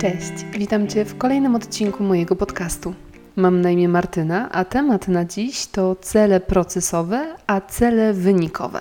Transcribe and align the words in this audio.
Cześć, 0.00 0.32
witam 0.52 0.88
Cię 0.88 1.04
w 1.04 1.18
kolejnym 1.18 1.54
odcinku 1.54 2.04
mojego 2.04 2.36
podcastu. 2.36 2.94
Mam 3.36 3.60
na 3.60 3.70
imię 3.70 3.88
Martyna, 3.88 4.50
a 4.52 4.64
temat 4.64 5.08
na 5.08 5.24
dziś 5.24 5.66
to 5.66 5.96
cele 5.96 6.40
procesowe, 6.40 7.36
a 7.46 7.60
cele 7.60 8.12
wynikowe. 8.12 8.80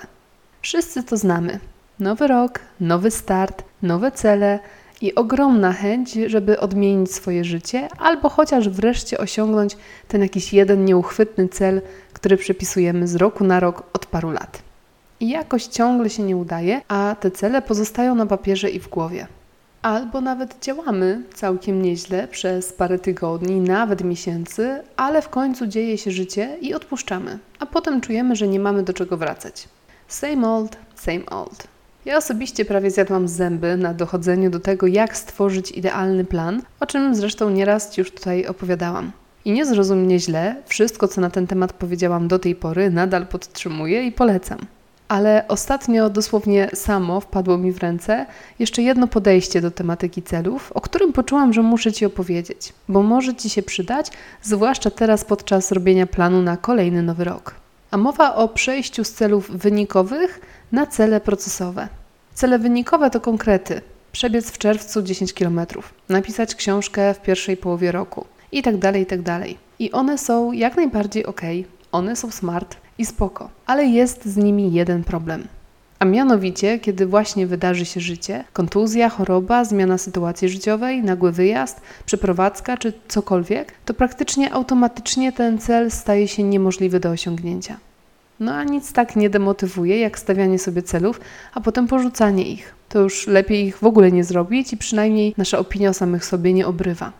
Wszyscy 0.61 1.03
to 1.03 1.17
znamy. 1.17 1.59
Nowy 1.99 2.27
rok, 2.27 2.59
nowy 2.79 3.11
start, 3.11 3.63
nowe 3.81 4.11
cele 4.11 4.59
i 5.01 5.15
ogromna 5.15 5.73
chęć, 5.73 6.13
żeby 6.13 6.59
odmienić 6.59 7.13
swoje 7.13 7.43
życie, 7.43 7.87
albo 7.97 8.29
chociaż 8.29 8.69
wreszcie 8.69 9.17
osiągnąć 9.17 9.77
ten 10.07 10.21
jakiś 10.21 10.53
jeden 10.53 10.85
nieuchwytny 10.85 11.49
cel, 11.49 11.81
który 12.13 12.37
przepisujemy 12.37 13.07
z 13.07 13.15
roku 13.15 13.43
na 13.43 13.59
rok 13.59 13.83
od 13.93 14.05
paru 14.05 14.31
lat. 14.31 14.61
I 15.19 15.29
jakoś 15.29 15.65
ciągle 15.65 16.09
się 16.09 16.23
nie 16.23 16.37
udaje, 16.37 16.81
a 16.87 17.15
te 17.19 17.31
cele 17.31 17.61
pozostają 17.61 18.15
na 18.15 18.25
papierze 18.25 18.69
i 18.69 18.79
w 18.79 18.89
głowie. 18.89 19.27
Albo 19.81 20.21
nawet 20.21 20.55
działamy 20.61 21.23
całkiem 21.33 21.81
nieźle 21.81 22.27
przez 22.27 22.73
parę 22.73 22.99
tygodni, 22.99 23.59
nawet 23.59 24.03
miesięcy, 24.03 24.83
ale 24.95 25.21
w 25.21 25.29
końcu 25.29 25.67
dzieje 25.67 25.97
się 25.97 26.11
życie 26.11 26.57
i 26.61 26.73
odpuszczamy, 26.73 27.39
a 27.59 27.65
potem 27.65 28.01
czujemy, 28.01 28.35
że 28.35 28.47
nie 28.47 28.59
mamy 28.59 28.83
do 28.83 28.93
czego 28.93 29.17
wracać. 29.17 29.69
Same 30.07 30.49
old, 30.49 30.77
same 30.95 31.25
old. 31.25 31.70
Ja 32.05 32.17
osobiście 32.17 32.65
prawie 32.65 32.91
zjadłam 32.91 33.27
zęby 33.27 33.77
na 33.77 33.93
dochodzeniu 33.93 34.49
do 34.49 34.59
tego, 34.59 34.87
jak 34.87 35.17
stworzyć 35.17 35.71
idealny 35.71 36.25
plan, 36.25 36.61
o 36.79 36.85
czym 36.85 37.15
zresztą 37.15 37.49
nieraz 37.49 37.97
już 37.97 38.11
tutaj 38.11 38.47
opowiadałam. 38.47 39.11
I 39.45 39.51
nie 39.51 39.65
zrozum 39.65 39.99
mnie 39.99 40.19
źle, 40.19 40.55
wszystko 40.65 41.07
co 41.07 41.21
na 41.21 41.29
ten 41.29 41.47
temat 41.47 41.73
powiedziałam 41.73 42.27
do 42.27 42.39
tej 42.39 42.55
pory 42.55 42.89
nadal 42.89 43.27
podtrzymuję 43.27 44.07
i 44.07 44.11
polecam. 44.11 44.57
Ale 45.07 45.45
ostatnio 45.47 46.09
dosłownie 46.09 46.69
samo 46.73 47.19
wpadło 47.19 47.57
mi 47.57 47.71
w 47.71 47.77
ręce 47.77 48.25
jeszcze 48.59 48.81
jedno 48.81 49.07
podejście 49.07 49.61
do 49.61 49.71
tematyki 49.71 50.23
celów, 50.23 50.71
o 50.71 50.81
którym 50.81 51.13
poczułam, 51.13 51.53
że 51.53 51.61
muszę 51.61 51.91
Ci 51.91 52.05
opowiedzieć, 52.05 52.73
bo 52.89 53.01
może 53.01 53.35
Ci 53.35 53.49
się 53.49 53.63
przydać, 53.63 54.11
zwłaszcza 54.41 54.89
teraz 54.91 55.25
podczas 55.25 55.71
robienia 55.71 56.07
planu 56.07 56.41
na 56.41 56.57
kolejny 56.57 57.03
nowy 57.03 57.23
rok. 57.23 57.60
A 57.91 57.97
mowa 57.97 58.35
o 58.35 58.47
przejściu 58.47 59.03
z 59.03 59.11
celów 59.11 59.51
wynikowych 59.51 60.41
na 60.71 60.87
cele 60.87 61.21
procesowe. 61.21 61.87
Cele 62.33 62.59
wynikowe 62.59 63.09
to 63.09 63.21
konkrety. 63.21 63.81
Przebiec 64.11 64.51
w 64.51 64.57
czerwcu 64.57 65.01
10 65.01 65.33
km, 65.33 65.61
napisać 66.09 66.55
książkę 66.55 67.13
w 67.13 67.21
pierwszej 67.21 67.57
połowie 67.57 67.91
roku 67.91 68.25
i 68.51 68.61
tak 68.61 68.77
tak. 68.77 69.57
I 69.79 69.91
one 69.91 70.17
są 70.17 70.51
jak 70.51 70.75
najbardziej 70.75 71.25
ok, 71.25 71.41
one 71.91 72.15
są 72.15 72.31
smart 72.31 72.77
i 72.97 73.05
spoko, 73.05 73.49
ale 73.65 73.85
jest 73.85 74.25
z 74.25 74.37
nimi 74.37 74.73
jeden 74.73 75.03
problem. 75.03 75.47
A 76.01 76.05
mianowicie, 76.05 76.79
kiedy 76.79 77.05
właśnie 77.05 77.47
wydarzy 77.47 77.85
się 77.85 77.99
życie, 77.99 78.43
kontuzja, 78.53 79.09
choroba, 79.09 79.65
zmiana 79.65 79.97
sytuacji 79.97 80.49
życiowej, 80.49 81.03
nagły 81.03 81.31
wyjazd, 81.31 81.81
przeprowadzka 82.05 82.77
czy 82.77 82.93
cokolwiek, 83.07 83.71
to 83.85 83.93
praktycznie 83.93 84.53
automatycznie 84.53 85.31
ten 85.31 85.59
cel 85.59 85.91
staje 85.91 86.27
się 86.27 86.43
niemożliwy 86.43 86.99
do 86.99 87.09
osiągnięcia. 87.09 87.77
No 88.39 88.53
a 88.53 88.63
nic 88.63 88.93
tak 88.93 89.15
nie 89.15 89.29
demotywuje, 89.29 89.99
jak 89.99 90.19
stawianie 90.19 90.59
sobie 90.59 90.83
celów, 90.83 91.19
a 91.53 91.61
potem 91.61 91.87
porzucanie 91.87 92.43
ich. 92.43 92.75
To 92.89 92.99
już 92.99 93.27
lepiej 93.27 93.65
ich 93.65 93.77
w 93.77 93.85
ogóle 93.85 94.11
nie 94.11 94.23
zrobić 94.23 94.73
i 94.73 94.77
przynajmniej 94.77 95.33
nasza 95.37 95.59
opinia 95.59 95.89
o 95.89 95.93
samych 95.93 96.25
sobie 96.25 96.53
nie 96.53 96.67
obrywa. 96.67 97.11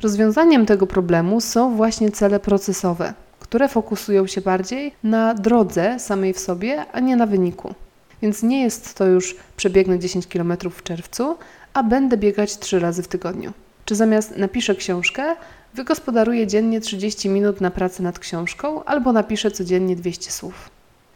Rozwiązaniem 0.00 0.66
tego 0.66 0.86
problemu 0.86 1.40
są 1.40 1.76
właśnie 1.76 2.10
cele 2.10 2.40
procesowe, 2.40 3.14
które 3.40 3.68
fokusują 3.68 4.26
się 4.26 4.40
bardziej 4.40 4.94
na 5.02 5.34
drodze 5.34 5.98
samej 5.98 6.32
w 6.32 6.38
sobie, 6.38 6.84
a 6.92 7.00
nie 7.00 7.16
na 7.16 7.26
wyniku. 7.26 7.74
Więc 8.24 8.42
nie 8.42 8.62
jest 8.62 8.94
to 8.94 9.06
już 9.06 9.36
przebiegnę 9.56 9.98
10 9.98 10.26
km 10.26 10.56
w 10.70 10.82
czerwcu, 10.82 11.36
a 11.74 11.82
będę 11.82 12.16
biegać 12.16 12.58
3 12.58 12.78
razy 12.78 13.02
w 13.02 13.08
tygodniu. 13.08 13.52
Czy 13.84 13.94
zamiast 13.94 14.36
napiszę 14.36 14.74
książkę, 14.74 15.36
wygospodaruję 15.74 16.46
dziennie 16.46 16.80
30 16.80 17.28
minut 17.28 17.60
na 17.60 17.70
pracę 17.70 18.02
nad 18.02 18.18
książką 18.18 18.84
albo 18.84 19.12
napiszę 19.12 19.50
codziennie 19.50 19.96
200 19.96 20.30
słów. 20.30 20.70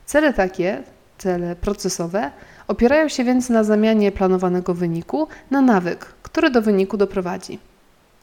Cele 0.07 0.33
takie, 0.33 0.83
cele 1.19 1.57
procesowe, 1.57 2.31
opierają 2.67 3.09
się 3.09 3.25
więc 3.25 3.49
na 3.49 3.65
zamianie 3.65 4.13
planowanego 4.13 4.75
wyniku 4.75 5.29
na 5.51 5.61
nawyk, 5.61 6.05
który 6.23 6.51
do 6.51 6.63
wyniku 6.63 6.97
doprowadzi. 6.97 7.59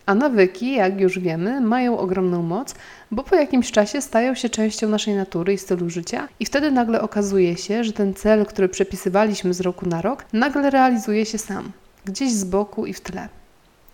A 0.06 0.16
nawyki, 0.16 0.74
jak 0.74 1.00
już 1.00 1.20
wiemy, 1.20 1.62
mają 1.62 1.98
ogromną 1.98 2.42
moc, 2.42 2.76
bo 3.12 3.24
po 3.24 3.36
jakimś 3.36 3.72
czasie 3.72 4.02
stają 4.02 4.36
się 4.36 4.50
częścią 4.50 4.90
naszej 4.90 5.16
natury 5.16 5.54
i 5.54 5.58
stylu 5.58 5.90
życia, 5.90 6.28
i 6.40 6.46
wtedy 6.46 6.72
nagle 6.72 7.02
okazuje 7.02 7.58
się, 7.58 7.84
że 7.84 7.94
ten 7.94 8.14
cel, 8.14 8.46
który 8.46 8.70
przepisywaliśmy 8.70 9.54
z 9.54 9.62
roku 9.62 9.86
na 9.86 10.02
rok, 10.02 10.26
nagle 10.34 10.70
realizuje 10.70 11.26
się 11.26 11.38
sam, 11.38 11.72
gdzieś 12.06 12.32
z 12.32 12.44
boku 12.44 12.86
i 12.86 12.94
w 12.94 13.02
tle. 13.02 13.30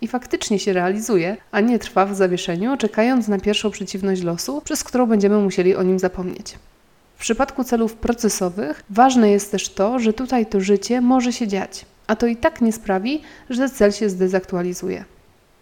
I 0.02 0.08
faktycznie 0.08 0.60
się 0.60 0.74
realizuje, 0.74 1.38
a 1.52 1.60
nie 1.60 1.80
trwa 1.80 2.06
w 2.06 2.16
zawieszeniu, 2.16 2.78
czekając 2.78 3.28
na 3.28 3.40
pierwszą 3.40 3.72
przeciwność 3.72 4.22
losu, 4.22 4.62
przez 4.62 4.84
którą 4.84 5.06
będziemy 5.06 5.38
musieli 5.38 5.76
o 5.76 5.84
nim 5.84 6.00
zapomnieć. 6.00 6.56
W 7.18 7.22
przypadku 7.22 7.64
celów 7.64 7.96
procesowych 7.96 8.84
ważne 8.90 9.32
jest 9.32 9.52
też 9.52 9.70
to, 9.70 10.00
że 10.00 10.14
tutaj 10.14 10.46
to 10.46 10.60
życie 10.60 11.02
może 11.02 11.34
się 11.34 11.48
dziać, 11.48 11.86
a 12.08 12.16
to 12.16 12.28
i 12.28 12.36
tak 12.36 12.62
nie 12.62 12.74
sprawi, 12.74 13.22
że 13.50 13.70
cel 13.70 13.92
się 13.92 14.10
zdezaktualizuje. 14.10 15.06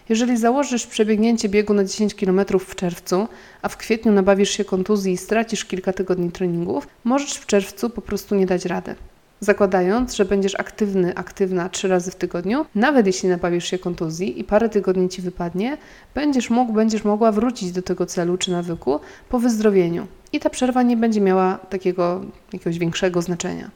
Jeżeli 0.10 0.38
założysz 0.38 0.88
przebiegnięcie 0.88 1.50
biegu 1.50 1.74
na 1.74 1.84
10 1.84 2.16
km 2.16 2.42
w 2.60 2.76
czerwcu, 2.76 3.28
a 3.62 3.70
w 3.70 3.78
kwietniu 3.78 4.12
nabawisz 4.12 4.50
się 4.50 4.66
kontuzji 4.66 5.14
i 5.14 5.18
stracisz 5.18 5.66
kilka 5.66 5.94
tygodni 5.94 6.32
treningów, 6.32 6.88
możesz 7.04 7.34
w 7.34 7.46
czerwcu 7.46 7.90
po 7.90 8.02
prostu 8.02 8.36
nie 8.36 8.46
dać 8.46 8.66
rady. 8.66 8.96
Zakładając, 9.40 10.16
że 10.16 10.26
będziesz 10.26 10.56
aktywny, 10.56 11.16
aktywna 11.16 11.70
trzy 11.70 11.88
razy 11.88 12.12
w 12.12 12.16
tygodniu, 12.16 12.66
nawet 12.76 13.08
jeśli 13.08 13.30
nabawisz 13.30 13.66
się 13.66 13.78
kontuzji 13.78 14.40
i 14.40 14.44
parę 14.44 14.70
tygodni 14.70 15.10
ci 15.10 15.22
wypadnie, 15.22 15.78
będziesz 16.16 16.50
mógł, 16.50 16.74
będziesz 16.74 17.04
mogła 17.04 17.32
wrócić 17.32 17.72
do 17.72 17.82
tego 17.82 18.06
celu 18.06 18.38
czy 18.38 18.52
nawyku 18.52 19.00
po 19.30 19.40
wyzdrowieniu. 19.40 20.08
I 20.34 20.40
ta 20.40 20.50
przerwa 20.50 20.84
nie 20.84 20.98
będzie 20.98 21.22
miała 21.22 21.58
takiego 21.58 22.22
jakiegoś 22.54 22.80
większego 22.80 23.22
znaczenia. 23.22 23.70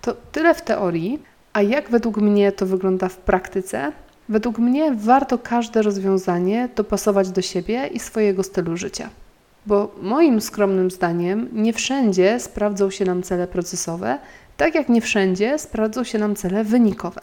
To 0.00 0.16
tyle 0.32 0.54
w 0.54 0.62
teorii, 0.62 1.22
a 1.52 1.62
jak 1.62 1.90
według 1.90 2.16
mnie 2.16 2.52
to 2.52 2.66
wygląda 2.66 3.08
w 3.08 3.16
praktyce, 3.16 3.92
Według 4.28 4.58
mnie 4.58 4.94
warto 4.94 5.38
każde 5.38 5.82
rozwiązanie 5.82 6.68
dopasować 6.76 7.30
do 7.30 7.42
siebie 7.42 7.86
i 7.86 7.98
swojego 7.98 8.42
stylu 8.42 8.76
życia. 8.76 9.10
Bo 9.66 9.94
moim 10.02 10.40
skromnym 10.40 10.90
zdaniem 10.90 11.48
nie 11.52 11.72
wszędzie 11.72 12.40
sprawdzą 12.40 12.90
się 12.90 13.04
nam 13.04 13.22
cele 13.22 13.46
procesowe, 13.46 14.18
tak 14.56 14.74
jak 14.74 14.88
nie 14.88 15.00
wszędzie 15.00 15.58
sprawdzą 15.58 16.04
się 16.04 16.18
nam 16.18 16.36
cele 16.36 16.64
wynikowe. 16.64 17.20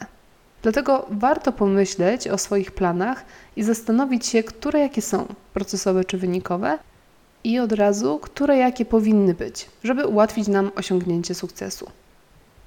Dlatego 0.62 1.06
warto 1.10 1.52
pomyśleć 1.52 2.28
o 2.28 2.38
swoich 2.38 2.70
planach 2.70 3.24
i 3.56 3.62
zastanowić 3.62 4.26
się, 4.26 4.42
które 4.42 4.80
jakie 4.80 5.02
są 5.02 5.26
procesowe 5.54 6.04
czy 6.04 6.18
wynikowe, 6.18 6.78
i 7.44 7.58
od 7.58 7.72
razu, 7.72 8.18
które 8.18 8.56
jakie 8.56 8.84
powinny 8.84 9.34
być, 9.34 9.66
żeby 9.84 10.06
ułatwić 10.06 10.48
nam 10.48 10.70
osiągnięcie 10.76 11.34
sukcesu. 11.34 11.90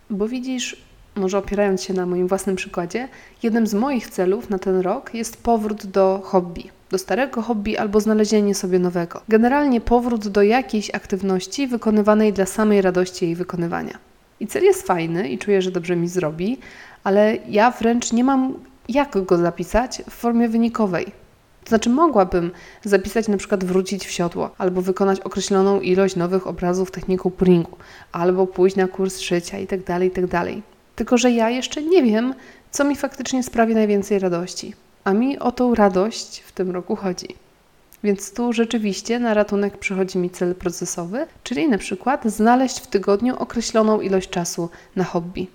Bo 0.10 0.28
widzisz, 0.28 0.82
może 1.16 1.38
opierając 1.38 1.84
się 1.84 1.94
na 1.94 2.06
moim 2.06 2.28
własnym 2.28 2.56
przykładzie, 2.56 3.08
jednym 3.44 3.68
z 3.68 3.74
moich 3.74 4.10
celów 4.10 4.50
na 4.50 4.60
ten 4.60 4.80
rok 4.80 5.14
jest 5.14 5.44
powrót 5.44 5.86
do 5.86 6.22
hobby, 6.24 6.70
do 6.92 6.98
starego 6.98 7.42
hobby 7.42 7.78
albo 7.78 8.00
znalezienie 8.00 8.56
sobie 8.56 8.80
nowego. 8.80 9.22
Generalnie 9.30 9.82
powrót 9.82 10.28
do 10.28 10.42
jakiejś 10.42 10.96
aktywności 10.96 11.68
wykonywanej 11.68 12.34
dla 12.34 12.46
samej 12.46 12.82
radości 12.82 13.26
jej 13.26 13.36
wykonywania. 13.36 13.98
I 14.40 14.48
cel 14.48 14.64
jest 14.64 14.88
fajny 14.88 15.30
i 15.30 15.38
czuję, 15.38 15.62
że 15.62 15.72
dobrze 15.72 15.96
mi 15.96 16.08
zrobi, 16.08 16.58
ale 17.04 17.38
ja 17.50 17.72
wręcz 17.72 18.14
nie 18.14 18.24
mam 18.24 18.54
jak 18.90 19.24
go 19.26 19.38
zapisać 19.38 20.02
w 20.10 20.14
formie 20.14 20.50
wynikowej. 20.50 21.06
To 21.64 21.70
znaczy 21.70 21.90
mogłabym 21.90 22.52
zapisać 22.84 23.28
na 23.28 23.38
przykład 23.38 23.64
wrócić 23.64 24.06
w 24.06 24.12
siodło, 24.12 24.50
albo 24.58 24.82
wykonać 24.82 25.20
określoną 25.20 25.82
ilość 25.82 26.16
nowych 26.16 26.48
obrazów 26.48 26.92
techniką 26.92 27.32
pullingu, 27.32 27.78
albo 28.12 28.48
pójść 28.48 28.76
na 28.76 28.88
kurs 28.88 29.20
szycia 29.20 29.58
itd., 29.58 29.84
tak 29.84 30.04
itd. 30.04 30.46
Tylko, 30.96 31.18
że 31.18 31.32
ja 31.32 31.50
jeszcze 31.50 31.82
nie 31.82 32.04
wiem, 32.04 32.34
co 32.72 32.84
mi 32.84 32.96
faktycznie 32.96 33.44
sprawi 33.44 33.76
najwięcej 33.76 34.20
radości. 34.20 34.74
A 35.04 35.14
mi 35.14 35.40
o 35.40 35.52
tą 35.52 35.76
radość 35.76 36.40
w 36.40 36.52
tym 36.52 36.72
roku 36.72 36.96
chodzi. 36.96 37.28
Więc 38.04 38.34
tu 38.34 38.54
rzeczywiście 38.54 39.20
na 39.20 39.34
ratunek 39.34 39.78
przychodzi 39.78 40.18
mi 40.18 40.30
cel 40.30 40.56
procesowy, 40.56 41.28
czyli 41.44 41.70
na 41.70 41.78
przykład 41.78 42.26
znaleźć 42.26 42.80
w 42.80 42.88
tygodniu 42.88 43.36
określoną 43.36 44.02
ilość 44.02 44.30
czasu 44.30 44.70
na 44.96 45.04
hobby. 45.04 45.48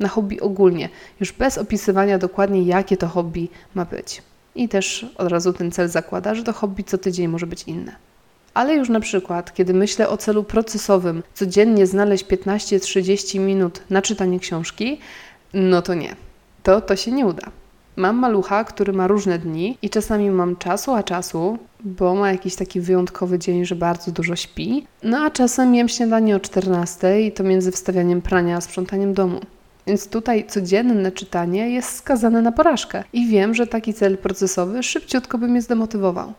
Na 0.00 0.08
hobby 0.08 0.40
ogólnie, 0.40 0.88
już 1.20 1.32
bez 1.32 1.58
opisywania 1.58 2.18
dokładnie, 2.18 2.62
jakie 2.62 2.96
to 2.96 3.08
hobby 3.08 3.48
ma 3.74 3.84
być. 3.84 4.22
I 4.54 4.68
też 4.68 5.06
od 5.18 5.28
razu 5.28 5.52
ten 5.52 5.72
cel 5.72 5.88
zakłada, 5.88 6.34
że 6.34 6.44
to 6.44 6.52
hobby 6.52 6.84
co 6.84 6.98
tydzień 6.98 7.28
może 7.28 7.46
być 7.46 7.62
inne. 7.62 7.96
Ale 8.56 8.74
już 8.74 8.88
na 8.88 9.00
przykład, 9.00 9.54
kiedy 9.54 9.74
myślę 9.74 10.08
o 10.08 10.16
celu 10.16 10.44
procesowym, 10.44 11.22
codziennie 11.34 11.86
znaleźć 11.86 12.24
15-30 12.24 13.40
minut 13.40 13.82
na 13.90 14.02
czytanie 14.02 14.40
książki, 14.40 15.00
no 15.54 15.82
to 15.82 15.94
nie. 15.94 16.16
To, 16.62 16.80
to 16.80 16.96
się 16.96 17.12
nie 17.12 17.26
uda. 17.26 17.50
Mam 17.96 18.16
malucha, 18.16 18.64
który 18.64 18.92
ma 18.92 19.06
różne 19.06 19.38
dni 19.38 19.78
i 19.82 19.90
czasami 19.90 20.30
mam 20.30 20.56
czasu, 20.56 20.94
a 20.94 21.02
czasu, 21.02 21.58
bo 21.80 22.14
ma 22.14 22.32
jakiś 22.32 22.56
taki 22.56 22.80
wyjątkowy 22.80 23.38
dzień, 23.38 23.64
że 23.64 23.74
bardzo 23.74 24.12
dużo 24.12 24.36
śpi. 24.36 24.86
No 25.02 25.18
a 25.18 25.30
czasem 25.30 25.74
jem 25.74 25.88
śniadanie 25.88 26.36
o 26.36 26.40
14 26.40 27.22
i 27.22 27.32
to 27.32 27.44
między 27.44 27.72
wstawianiem 27.72 28.22
prania 28.22 28.56
a 28.56 28.60
sprzątaniem 28.60 29.14
domu. 29.14 29.40
Więc 29.86 30.08
tutaj 30.08 30.46
codzienne 30.46 31.12
czytanie 31.12 31.70
jest 31.70 31.96
skazane 31.96 32.42
na 32.42 32.52
porażkę 32.52 33.04
i 33.12 33.26
wiem, 33.26 33.54
że 33.54 33.66
taki 33.66 33.94
cel 33.94 34.18
procesowy 34.18 34.82
szybciutko 34.82 35.38
by 35.38 35.48
mnie 35.48 35.62
zdemotywował. 35.62 36.32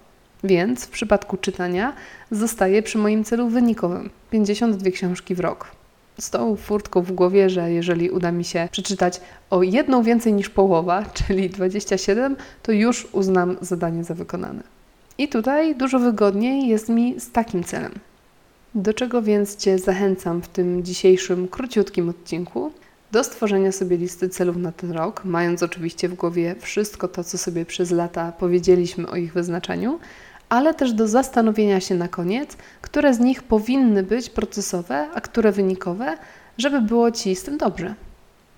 Więc 0.44 0.86
w 0.86 0.90
przypadku 0.90 1.38
czytania 1.38 1.94
zostaję 2.32 2.84
przy 2.84 2.98
moim 2.98 3.24
celu 3.24 3.50
wynikowym 3.50 4.10
52 4.32 4.92
książki 4.92 5.36
w 5.36 5.40
rok. 5.40 5.72
Z 6.20 6.30
tą 6.30 6.56
furtką 6.56 7.02
w 7.02 7.12
głowie, 7.12 7.50
że 7.50 7.72
jeżeli 7.72 8.10
uda 8.10 8.32
mi 8.32 8.46
się 8.46 8.68
przeczytać 8.72 9.22
o 9.50 9.64
jedną 9.64 10.04
więcej 10.04 10.34
niż 10.34 10.50
połowa, 10.50 11.06
czyli 11.28 11.50
27, 11.50 12.36
to 12.64 12.72
już 12.72 13.08
uznam 13.12 13.58
zadanie 13.62 14.04
za 14.04 14.14
wykonane. 14.14 14.64
I 15.18 15.28
tutaj 15.28 15.76
dużo 15.76 16.00
wygodniej 16.00 16.68
jest 16.68 16.90
mi 16.90 17.20
z 17.20 17.32
takim 17.32 17.64
celem. 17.64 17.92
Do 18.76 18.94
czego 18.94 19.22
więc 19.22 19.56
Cię 19.56 19.80
zachęcam 19.80 20.42
w 20.42 20.48
tym 20.48 20.84
dzisiejszym 20.84 21.48
króciutkim 21.48 22.10
odcinku? 22.10 22.72
Do 23.12 23.24
stworzenia 23.24 23.72
sobie 23.72 23.98
listy 23.98 24.30
celów 24.30 24.58
na 24.58 24.72
ten 24.72 24.92
rok, 24.92 25.26
mając 25.26 25.64
oczywiście 25.64 26.10
w 26.10 26.14
głowie 26.14 26.56
wszystko 26.60 27.08
to, 27.08 27.24
co 27.24 27.38
sobie 27.38 27.66
przez 27.66 27.92
lata 27.92 28.32
powiedzieliśmy 28.32 29.10
o 29.10 29.16
ich 29.16 29.34
wyznaczeniu, 29.34 30.00
ale 30.50 30.74
też 30.74 30.94
do 30.94 31.08
zastanowienia 31.08 31.80
się 31.80 31.96
na 31.96 32.08
koniec, 32.08 32.58
które 32.82 33.14
z 33.14 33.20
nich 33.20 33.44
powinny 33.44 34.04
być 34.04 34.30
procesowe, 34.30 35.08
a 35.14 35.22
które 35.22 35.52
wynikowe, 35.52 36.18
żeby 36.58 36.82
było 36.82 37.12
Ci 37.12 37.36
z 37.36 37.44
tym 37.44 37.58
dobrze. 37.58 37.94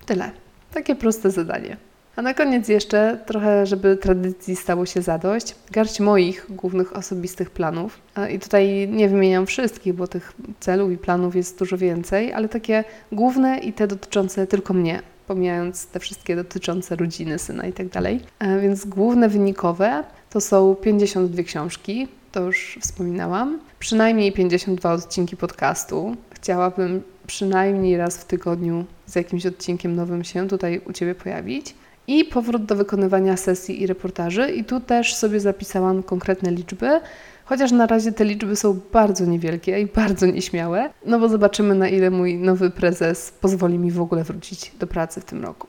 Tyle. 0.06 0.30
Takie 0.74 0.94
proste 0.94 1.30
zadanie. 1.30 1.76
A 2.16 2.22
na 2.22 2.34
koniec 2.34 2.68
jeszcze, 2.68 3.18
trochę, 3.26 3.66
żeby 3.66 3.96
tradycji 3.96 4.56
stało 4.56 4.86
się 4.86 5.02
zadość, 5.02 5.54
garść 5.70 6.00
moich 6.00 6.46
głównych 6.48 6.96
osobistych 6.96 7.50
planów. 7.50 7.98
I 8.30 8.38
tutaj 8.38 8.88
nie 8.88 9.08
wymieniam 9.08 9.46
wszystkich, 9.46 9.94
bo 9.94 10.06
tych 10.06 10.32
celów 10.60 10.92
i 10.92 10.98
planów 10.98 11.36
jest 11.36 11.58
dużo 11.58 11.78
więcej, 11.78 12.32
ale 12.32 12.48
takie 12.48 12.84
główne 13.12 13.58
i 13.58 13.72
te 13.72 13.86
dotyczące 13.86 14.46
tylko 14.46 14.74
mnie, 14.74 15.02
pomijając 15.26 15.86
te 15.86 16.00
wszystkie 16.00 16.36
dotyczące 16.36 16.96
rodziny, 16.96 17.38
syna 17.38 17.66
i 17.66 17.72
tak 17.72 17.88
dalej. 17.88 18.20
Więc 18.60 18.84
główne 18.84 19.28
wynikowe 19.28 20.04
to 20.30 20.40
są 20.40 20.74
52 20.74 21.42
książki, 21.42 22.08
to 22.32 22.40
już 22.40 22.78
wspominałam, 22.80 23.58
przynajmniej 23.78 24.32
52 24.32 24.92
odcinki 24.92 25.36
podcastu. 25.36 26.16
Chciałabym 26.30 27.02
przynajmniej 27.26 27.96
raz 27.96 28.18
w 28.18 28.24
tygodniu 28.24 28.84
z 29.06 29.14
jakimś 29.14 29.46
odcinkiem 29.46 29.96
nowym 29.96 30.24
się 30.24 30.48
tutaj 30.48 30.80
u 30.88 30.92
Ciebie 30.92 31.14
pojawić. 31.14 31.74
I 32.06 32.24
powrót 32.24 32.64
do 32.64 32.76
wykonywania 32.76 33.36
sesji 33.36 33.82
i 33.82 33.86
reportaży. 33.86 34.50
I 34.50 34.64
tu 34.64 34.80
też 34.80 35.14
sobie 35.14 35.40
zapisałam 35.40 36.02
konkretne 36.02 36.50
liczby, 36.50 37.00
chociaż 37.44 37.72
na 37.72 37.86
razie 37.86 38.12
te 38.12 38.24
liczby 38.24 38.56
są 38.56 38.80
bardzo 38.92 39.24
niewielkie 39.24 39.80
i 39.80 39.86
bardzo 39.86 40.26
nieśmiałe, 40.26 40.90
no 41.06 41.18
bo 41.18 41.28
zobaczymy 41.28 41.74
na 41.74 41.88
ile 41.88 42.10
mój 42.10 42.34
nowy 42.34 42.70
prezes 42.70 43.32
pozwoli 43.40 43.78
mi 43.78 43.90
w 43.90 44.00
ogóle 44.00 44.24
wrócić 44.24 44.72
do 44.78 44.86
pracy 44.86 45.20
w 45.20 45.24
tym 45.24 45.44
roku. 45.44 45.66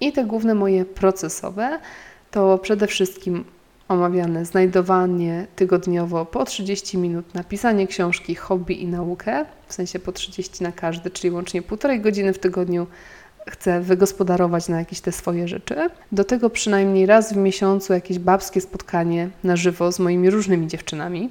I 0.00 0.12
te 0.12 0.24
główne 0.24 0.54
moje 0.54 0.84
procesowe 0.84 1.78
to 2.30 2.58
przede 2.58 2.86
wszystkim 2.86 3.44
omawiane 3.88 4.44
znajdowanie 4.44 5.46
tygodniowo 5.56 6.26
po 6.26 6.44
30 6.44 6.98
minut 6.98 7.34
na 7.34 7.44
pisanie 7.44 7.86
książki, 7.86 8.34
hobby 8.34 8.82
i 8.82 8.86
naukę, 8.86 9.44
w 9.66 9.74
sensie 9.74 9.98
po 9.98 10.12
30 10.12 10.62
na 10.62 10.72
każdy, 10.72 11.10
czyli 11.10 11.30
łącznie 11.30 11.62
półtorej 11.62 12.00
godziny 12.00 12.32
w 12.32 12.38
tygodniu 12.38 12.86
chcę 13.48 13.80
wygospodarować 13.80 14.68
na 14.68 14.78
jakieś 14.78 15.00
te 15.00 15.12
swoje 15.12 15.48
rzeczy. 15.48 15.90
Do 16.12 16.24
tego 16.24 16.50
przynajmniej 16.50 17.06
raz 17.06 17.32
w 17.32 17.36
miesiącu 17.36 17.92
jakieś 17.92 18.18
babskie 18.18 18.60
spotkanie 18.60 19.30
na 19.44 19.56
żywo 19.56 19.92
z 19.92 19.98
moimi 19.98 20.30
różnymi 20.30 20.66
dziewczynami. 20.66 21.30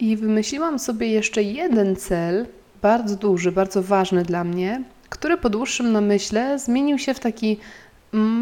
I 0.00 0.16
wymyśliłam 0.16 0.78
sobie 0.78 1.08
jeszcze 1.08 1.42
jeden 1.42 1.96
cel, 1.96 2.46
bardzo 2.82 3.16
duży, 3.16 3.52
bardzo 3.52 3.82
ważny 3.82 4.22
dla 4.22 4.44
mnie, 4.44 4.82
który 5.08 5.36
po 5.36 5.50
dłuższym 5.50 5.92
namyśle 5.92 6.58
zmienił 6.58 6.98
się 6.98 7.14
w 7.14 7.20
taki 7.20 7.58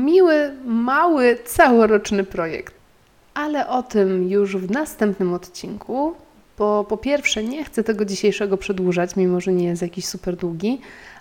miły, 0.05 0.53
mały, 0.65 1.39
całoroczny 1.45 2.25
projekt. 2.25 2.76
Ale 3.37 3.69
o 3.69 3.83
tym 3.83 4.29
już 4.29 4.57
w 4.57 4.71
następnym 4.71 5.35
odcinku, 5.35 6.15
bo 6.59 6.85
po 6.85 6.97
pierwsze 6.97 7.45
nie 7.45 7.65
chcę 7.65 7.85
tego 7.85 8.05
dzisiejszego 8.05 8.57
przedłużać, 8.57 9.17
mimo 9.17 9.41
że 9.41 9.53
nie 9.53 9.67
jest 9.67 9.83
jakiś 9.83 10.05
super 10.07 10.37
długi, 10.37 10.81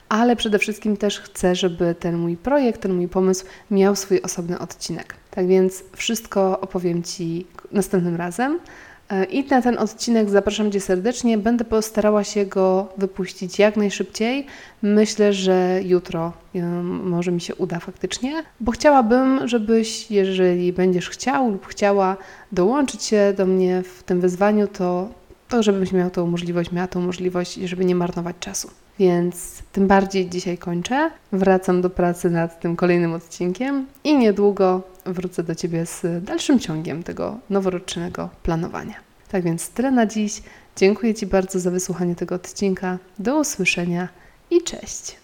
ale 0.09 0.35
przede 0.35 0.59
wszystkim 0.59 0.97
też 0.97 1.19
chcę, 1.19 1.56
żeby 1.56 1.95
ten 2.00 2.17
mój 2.17 2.38
projekt, 2.38 2.81
ten 2.81 2.94
mój 2.94 3.07
pomysł 3.07 3.45
miał 3.71 3.95
swój 3.95 4.21
osobny 4.21 4.59
odcinek. 4.59 5.15
Tak 5.31 5.47
więc 5.47 5.83
wszystko 5.95 6.59
opowiem 6.59 7.03
Ci 7.03 7.47
następnym 7.71 8.15
razem. 8.15 8.59
E, 9.10 9.24
I 9.24 9.46
na 9.46 9.62
ten 9.62 9.78
odcinek 9.78 10.30
zapraszam 10.30 10.72
Cię 10.72 10.80
serdecznie. 10.80 11.38
Będę 11.38 11.66
postarała 11.66 12.24
się 12.24 12.46
go 12.46 12.88
wypuścić 12.98 13.60
jak 13.60 13.78
najszybciej. 13.78 14.46
Myślę, 14.81 15.34
że 15.34 15.80
jutro 15.84 16.34
może 16.84 17.31
mi 17.31 17.42
się 17.42 17.56
uda 17.56 17.80
faktycznie, 17.80 18.44
bo 18.60 18.72
chciałabym, 18.72 19.48
żebyś, 19.48 20.12
jeżeli 20.12 20.74
będziesz 20.74 21.10
chciał 21.10 21.52
lub 21.52 21.68
chciała 21.68 22.18
dołączyć 22.52 23.04
się 23.04 23.34
do 23.38 23.46
mnie 23.46 23.84
w 23.84 24.04
tym 24.04 24.22
wyzwaniu, 24.22 24.68
to, 24.68 25.10
to 25.50 25.63
żebyś 25.63 25.92
miał 25.92 26.10
tą 26.10 26.28
możliwość, 26.28 26.72
miała 26.72 26.88
tą 26.88 27.01
możliwość, 27.01 27.54
żeby 27.54 27.86
nie 27.86 27.96
marnować 27.96 28.36
czasu. 28.40 28.69
Więc 29.00 29.63
tym 29.72 29.88
bardziej 29.88 30.30
dzisiaj 30.30 30.58
kończę. 30.58 31.12
Wracam 31.31 31.81
do 31.81 31.90
pracy 31.90 32.30
nad 32.30 32.60
tym 32.60 32.75
kolejnym 32.75 33.13
odcinkiem 33.13 33.86
i 34.04 34.18
niedługo 34.18 34.81
wrócę 35.06 35.44
do 35.44 35.56
Ciebie 35.56 35.86
z 35.86 36.24
dalszym 36.24 36.60
ciągiem 36.60 37.04
tego 37.04 37.40
noworocznego 37.50 38.30
planowania. 38.44 38.96
Tak 39.28 39.44
więc 39.44 39.69
tyle 39.69 39.92
na 39.92 40.06
dziś. 40.06 40.42
Dziękuję 40.75 41.13
Ci 41.13 41.25
bardzo 41.25 41.60
za 41.60 41.72
wysłuchanie 41.72 42.16
tego 42.16 42.36
odcinka. 42.36 42.98
Do 43.19 43.40
usłyszenia 43.40 44.10
i 44.52 44.63
cześć. 44.63 45.16